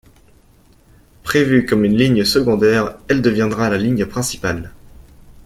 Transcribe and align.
Prévue 1.21 1.67
comme 1.67 1.85
une 1.85 1.95
ligne 1.95 2.23
secondaire, 2.25 2.95
elle 3.07 3.21
deviendra 3.21 3.69
la 3.69 3.77
ligne 3.77 4.07
principale. 4.07 4.71